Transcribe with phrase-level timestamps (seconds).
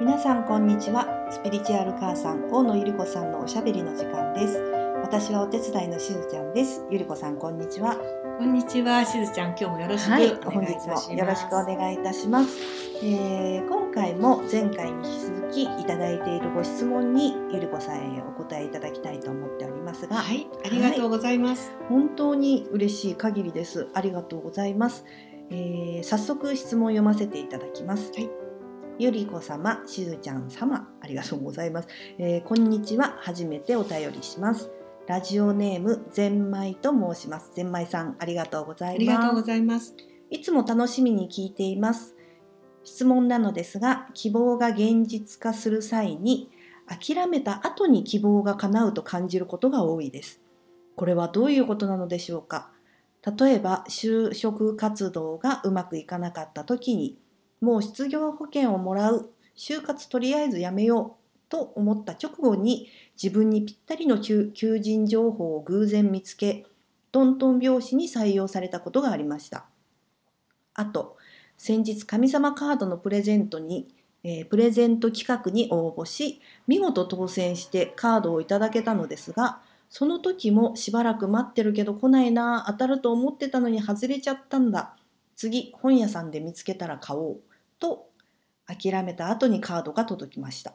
[0.00, 1.06] 皆さんこんにちは。
[1.30, 4.58] スピリチュアル母さん大野ゆり子さんのおしゃべりの時間です。
[5.02, 6.84] 私はお手伝いのしずちゃんです。
[6.90, 7.96] ゆり子さんこんにちは。
[8.38, 11.08] こんにちは、しずちゃん、今日もよろしくおはい、願いいたし本ます。
[11.08, 12.56] 日もよろしくお願いいたします、
[13.02, 21.72] えー今回も前回に引き続きいただいているご質問にゆり子さんへお答えいただきたいと思っておりますが、はい、ありがとうございます。
[21.88, 23.88] 本当に嬉しい限りです。
[23.94, 25.06] ありがとうございます、
[25.50, 28.28] えー早速質問を読ませていただきます、はい
[28.98, 31.88] ゆりこ様しずちゃん様ありがとうございます、
[32.18, 34.70] えーこんにちは初めてお便りします
[35.06, 39.94] ラジオネームゼンマイと申しますゼンマイさんありがとうございますありがとうございます。
[40.28, 42.16] いつも楽しみに聞いています。
[42.82, 46.50] 質問なのですが、希望が現実化する際に、
[46.88, 50.40] 諦めた後に希望が叶うと感じることが多いです。
[50.96, 52.70] これはどういうことなのでしょうか
[53.38, 57.18] 例えば、就職活動がうまくいかなかった時に、
[57.60, 61.26] もう失業保険をもらう、就活とりあえずやめよう。
[61.48, 62.88] と思った直後に、
[63.22, 66.66] 自分にぴったりの求人情報を偶然見つけ、
[67.12, 69.66] トントン拍子に採用されたことがありました。
[70.74, 71.16] あと
[71.56, 73.88] 先日神様カードのプレゼントに、
[74.22, 84.96] えープレゼント企画に応募し見事当選してカードをいただけたのですがその時もしばらく待ってるけど来ないな当たると思ってたのに外れちゃったんだ。
[85.36, 87.40] 次本屋さんで見つけたら買おう。
[87.78, 88.10] と
[88.66, 90.74] 諦めた後にカードが届きました。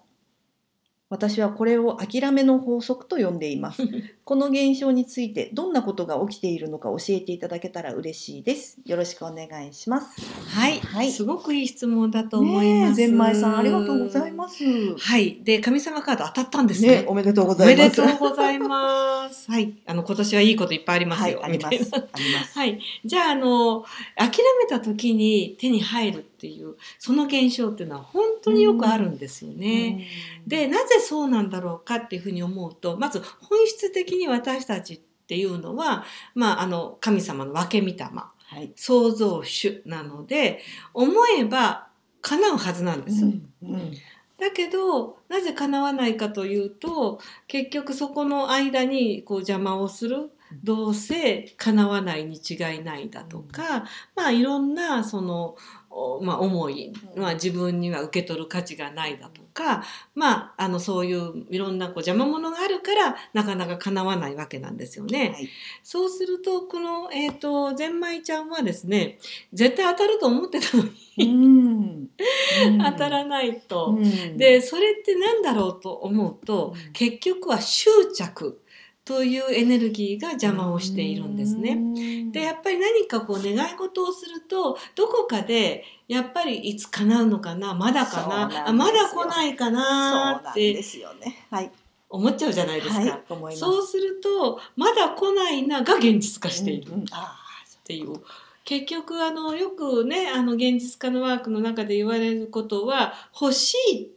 [1.11, 3.83] 私はこれを諦めの法則と呼んでいます
[4.23, 8.77] この現象についてどんなことが起きているのか教えていただけたら嬉しいです。
[8.85, 10.21] よろしくお願いします。
[10.47, 12.95] はい、はいすごくいい質問だと思います。
[12.95, 14.63] ゼンマイさんありがとうございます。
[14.97, 17.01] はい、で、神様カード当たったんですね。
[17.01, 18.01] ねおめでとうごおざいます。
[18.01, 19.47] めでとうございます。
[19.51, 21.41] はい、あの今年はいいこといっぱいありますはいよ。
[21.43, 21.75] あります。
[21.75, 22.55] あります。
[22.57, 23.83] はい、じゃああの
[24.15, 24.29] 諦
[24.61, 30.07] めた時に手に入るっていうその現象っていうのは本当によくあるんですよね。
[30.35, 36.05] うんでなぜそうなんだろうかっていうふうに思うとまず本質的に私たちっていうのは、
[36.35, 38.05] まあ、あの神様の分け御霊
[38.51, 38.73] はい。
[38.75, 40.59] 創造主なので
[40.93, 41.87] 思えば
[42.21, 43.23] 叶うはずなんです。
[43.23, 43.93] うんうん
[44.41, 50.31] だけどなぜ叶わないかというと結局そこの間にこう邪魔をする
[50.63, 55.80] どうせ叶わないに違いないだとか、まあいろんなその、お
[56.21, 57.21] まあ、思い、うん。
[57.21, 59.83] まあ、自分には受け取る価値がないだとか、
[60.15, 65.31] まあ、あのそういういろんなこう邪魔者があるからなかなか叶わないわけなんですよね。
[65.33, 65.49] はい。
[65.83, 69.19] そうするとこの、えー、とゼンマイちゃんはですね
[69.53, 70.83] 絶対当たると思ってたの
[71.17, 72.81] にうん。
[72.83, 73.87] 当たらないと。
[73.97, 74.37] うん。
[74.37, 76.93] でそれって何だろうと思うと、うん。
[76.93, 78.61] 結局は執着
[79.03, 81.75] というエネルギーが邪魔をしているんですね。
[81.75, 91.45] ねでやっぱり何かこう願い事をするとどこかでやっぱりいつ叶うのかなまだかなあまだ来ないかなっなんでてすよね。
[91.49, 91.71] はい。
[92.09, 93.35] 思っちゃうじゃないですか。
[93.35, 93.55] はい。
[93.55, 96.91] そうするとまだ来ないなが現実化している。
[96.91, 97.37] うんうんあ
[97.81, 98.21] っていう
[98.63, 104.09] 結局あのよくねあの現実化のワークの中で言われることは欲しいっ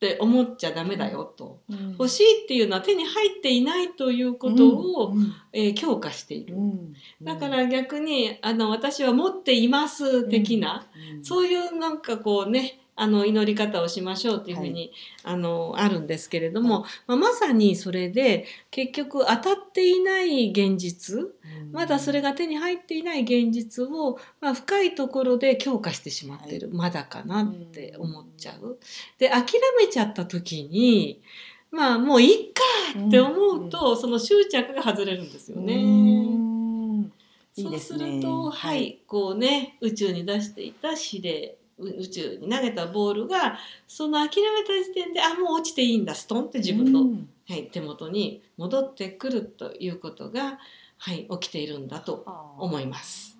[0.00, 1.92] て思っちゃダメだよと、ーうん。
[1.92, 5.32] 欲しいっていうのは手に入っていないということを、うん。
[5.52, 6.94] えー強化している、うん。
[7.22, 11.24] だから逆にあの私は持っています的な、うん。
[11.24, 14.92] そういうなんかこうねあの祈り方をしましょうっていうふうに、
[15.24, 21.28] あのあるんですけれども、まあ、まさにそれで結局当たっていない現実
[21.72, 28.78] まだそれが手に入っていない現実を、まあ、深いところで強化してしまってる、まだかなって思っちゃう。
[29.18, 29.44] で諦
[29.78, 31.22] めちゃった時に
[31.70, 32.62] まあもういいか
[33.06, 35.74] って思うと、その執着が外れるんですよね。
[35.74, 37.12] うん。
[37.56, 41.56] いいそうですると、はい、こうね宇宙に出していた指令。
[41.56, 43.58] う宇宙に投げたボールが
[43.88, 50.58] その諦めた時点であもう落ちていいんだストンって自分の、うんはい、手元に戻ってくるということが、
[50.98, 52.24] はい、起きているんだと
[52.58, 53.36] 思います。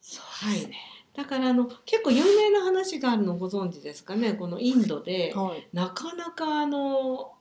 [0.00, 0.76] そうですね。
[1.14, 5.68] だからあの結構有名な話があるのご存知ですかねこのインドではい。
[5.72, 7.32] なかなかあの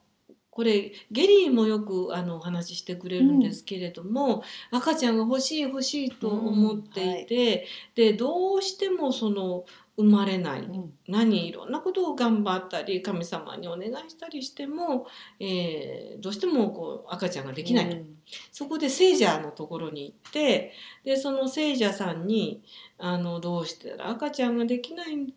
[0.58, 9.66] これゲリーもよくあのお話ししてくれるんですけれども、赤ちゃんが欲しい欲しいと思っていて、でどうしてもその
[9.98, 10.94] 生まれない、うん。
[11.08, 15.06] 何いろんなことを頑張ったり神様にお願いしたりしても、
[15.40, 18.18] えーどうしてもこう赤ちゃんができないと、うん。
[18.52, 22.64] そこで聖者のところに行ってでその聖者さんに
[22.98, 25.34] あのどうしたら赤ちゃんができない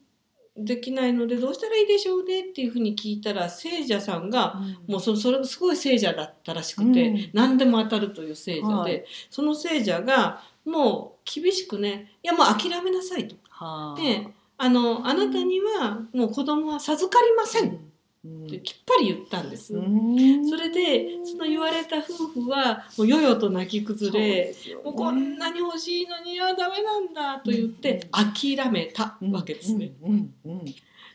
[0.56, 7.30] できないのでどうしたらいいでしょうねっていうふうに聞いたら聖者さんがもうそそれすごい聖者だったらしくて、うん。
[7.32, 9.04] 何でも当たるという聖者で、はい。
[9.30, 13.36] その聖者がもう厳しくね「いやもう諦めなさい」と。
[13.48, 14.00] はあ。
[14.00, 14.26] で
[14.62, 17.89] あのあなたにはもう子供は授かりません
[18.26, 19.74] っきっぱり言ったんです。
[19.74, 20.48] うん。
[20.48, 29.92] それでその言われた夫婦はもうよよと泣き崩れ、もうこんななに欲しいのにはダメなんだと言って諦めたわけですね。。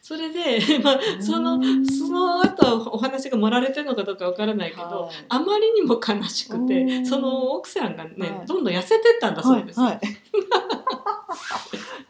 [0.02, 5.16] それで、 まあ、そのその後お話が盛られてるのかどうかわからないけど、はい。
[5.30, 7.06] あまりにも悲しくてうん。
[7.06, 8.46] その奥さんがね、はい。
[8.46, 9.80] どんどん痩せてったんだそうです。
[9.80, 10.01] はいはい。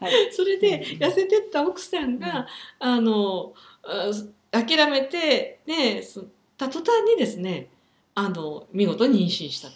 [0.00, 0.32] はい。
[0.32, 2.46] それで痩せてった奥さんが、
[2.78, 4.10] あのあ
[4.50, 6.24] 諦めてねそ
[6.56, 7.68] た途端にですね
[8.14, 9.74] あの見事に妊娠したと。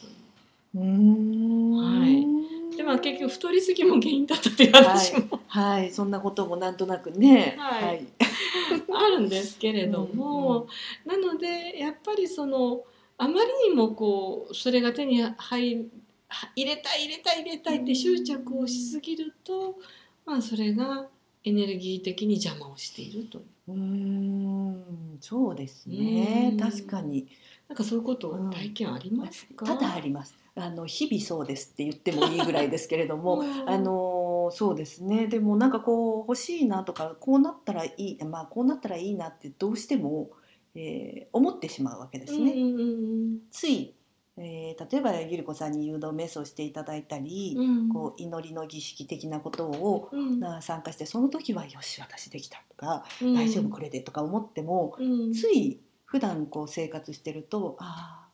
[0.74, 2.76] はい。
[2.76, 7.56] でまあ結局太りすぎも原因だったっていう話も、はい、そんなこともなんとなくね。
[7.58, 8.06] はい。
[8.94, 10.68] あるんですけれども、
[11.04, 12.84] なのでやっぱりその
[13.18, 15.90] あまりにもこうそれが手に入
[16.28, 19.76] は入れたい入れたい入れたいって執着をしすぎると、
[20.24, 21.08] まあそれが
[21.44, 23.44] エネルギー的に邪魔をしているという
[23.74, 26.54] うーん、そうですねう。
[26.54, 27.28] ん確かに。
[27.68, 30.34] なんかそういうこと体験ありますか、ただあります。
[30.56, 33.40] あの日々そうですって言ってもいいぐらいですけれども。
[33.40, 40.30] うんあのそうですねでもなんかこう欲しいなとかこうなったらいいまあこうなったらいいなってどうしても、
[40.74, 42.52] えー思ってしまうわけですね。
[42.52, 43.94] うんうんつい、
[44.36, 47.64] えー例えばゆり子さんに誘導瞑想していただいたり、うん。
[47.64, 50.40] うんこう祈りの儀式的なことを、うん。
[50.40, 53.34] な参加してその時はよし私できたとか、うん。
[53.34, 55.32] 大丈夫これでとか思っても、うん。
[55.32, 58.30] つい普段こう生活してるとああ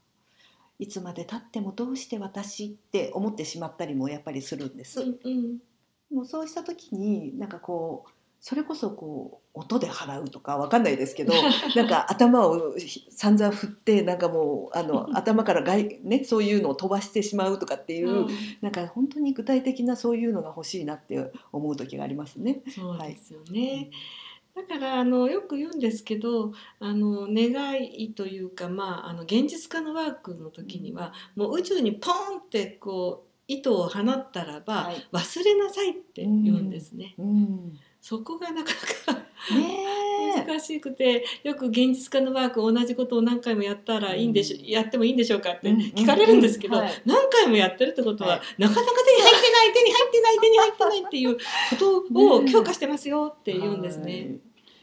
[0.78, 5.00] いつまでたってもどうして私って思ってしまったりもやっぱりするんです。
[5.00, 5.58] うんうん。
[6.10, 8.10] もうそうした時になんかこう
[8.40, 11.32] それこそこう音で払うとかわかんないですけど
[11.74, 12.74] なんか頭を
[13.10, 18.28] 散々振ってなんかもうあの頭から外、ね、そういうのを飛ばしてしまうとかっていう、うん。
[18.60, 22.62] なんか本当に具体的なそういうのが欲しいなって思う時がありますね。
[22.68, 23.90] そうですよね。
[24.54, 35.06] だからあのよく言うんですけどあの願いというか、まあ、あの現実化のワークの時にはもう宇宙にポンってこう糸を放ったらば、はい。
[35.12, 37.14] 忘れなさいって言うんですね。
[37.18, 38.70] うんそこがなか
[39.08, 39.20] なか
[40.46, 48.40] 難しくてよく現実化のワーク同じことを何回もやったらいいんでしょ、やってもいいんでしょうかってうん聞かれるんですけど、うんはい何回もやってるってことは、はい。
[48.58, 51.40] なかなか手に入ってない手に入ってない手に入ってないっていうこ
[51.76, 54.36] とを ね強化してますよって言うんですね。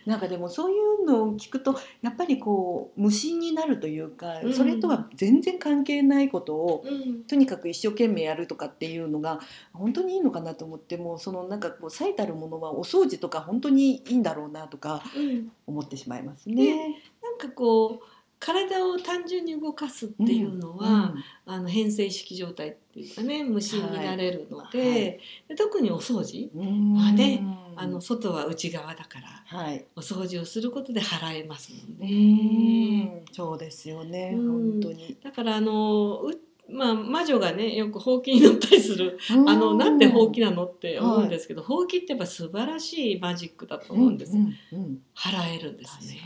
[0.05, 4.53] はいなんかでもそういうのを聞くとやっぱりこう無心になるというか、うん。
[4.53, 7.23] それとは全然関係ないことをうん。
[7.23, 9.39] とにかく一生懸命やるとかっていうのが
[9.73, 15.51] 本当にいいのかなと思ってもそのなんかこう最たるものはお掃除とか本当にいいんだろうなとかうん。
[15.65, 16.95] 思ってしまいますね。
[17.21, 18.12] なんかこう
[18.45, 24.89] 体を単純に動かすっていうのは、あの変性意識状態っていうかね無心になれるので,、はい。
[24.91, 25.19] はい。
[25.47, 26.93] で特にお掃除、うん。
[26.93, 33.03] まあねうんあの外は内側だからはい、お掃除をすることで払えますもんうね。
[33.21, 33.25] ん。
[33.31, 34.71] そうですよね、うん。
[34.73, 35.17] 本当に。
[35.23, 36.31] だからあのう
[36.69, 39.17] まあ、魔女がねよくほうきに乗ったりする。
[39.29, 45.01] あのなんでほうきなのって思うんですけど、ほうきってやっぱ素晴らしいマジックだと思うんです、うんうんうん。
[45.15, 46.17] 払えるんですね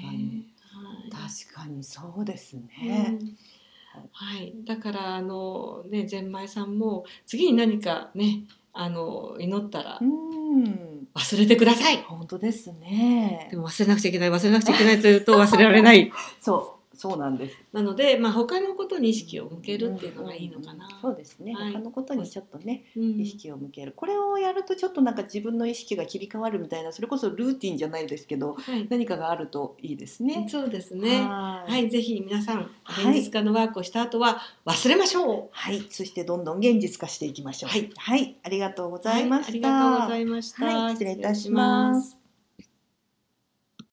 [1.10, 3.10] 確かにそうですうね。
[3.10, 3.38] ん
[4.12, 8.44] はい、だからあのねゼンマイさんも次に何かね
[8.74, 11.98] あの祈ったらうん、忘れてください。
[11.98, 13.58] 本当ですねで。
[13.58, 16.12] も忘れなくちゃいけない忘れなくちゃいけないというと忘れられない。
[16.42, 17.58] そう、そうなんです。
[17.72, 21.02] なのでまあ他のことに意識を向けるっていうのがいいのかなうん。
[21.02, 21.54] そうですね。
[21.54, 23.94] はい他のことにちょっとね、うん意識を向ける。
[23.96, 30.48] これをやるとちょっとなんか自分の意識が切り替わるみたいな、それこそルーティンじゃないですけど、はい、何かがあるといいですね。
[30.50, 31.22] そうですね。
[31.22, 35.48] ははいい、ぜひ皆さんはい現実化のワークをした後は忘れましょう。
[35.52, 37.70] はい、そしてどんどん現実化していきましょう。
[37.70, 39.50] はい、はい、ありがとうございました。
[39.50, 40.66] はい、ありがとうございました。
[40.66, 42.27] はい失礼いたします